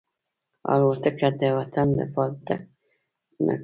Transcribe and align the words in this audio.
الوتکه 0.71 1.29
د 1.39 1.41
وطن 1.57 1.87
دفاع 1.99 2.29
ته 2.45 2.55
کارېږي. 2.63 3.51